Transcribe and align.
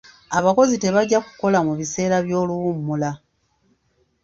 Abakozi 0.37 0.75
tebajja 0.83 1.19
kukola 1.25 1.59
mu 1.67 1.73
biseera 1.79 2.17
by'oluwummula. 2.25 3.11